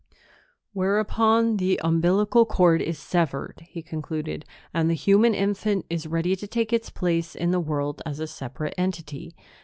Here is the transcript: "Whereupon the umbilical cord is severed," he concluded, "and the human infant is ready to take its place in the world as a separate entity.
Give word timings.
"Whereupon 0.73 1.57
the 1.57 1.79
umbilical 1.83 2.43
cord 2.47 2.81
is 2.81 2.97
severed," 2.97 3.63
he 3.69 3.83
concluded, 3.83 4.45
"and 4.73 4.89
the 4.89 4.95
human 4.95 5.35
infant 5.35 5.85
is 5.91 6.07
ready 6.07 6.35
to 6.37 6.47
take 6.47 6.73
its 6.73 6.89
place 6.89 7.35
in 7.35 7.51
the 7.51 7.59
world 7.59 8.01
as 8.03 8.19
a 8.19 8.25
separate 8.25 8.73
entity. 8.79 9.35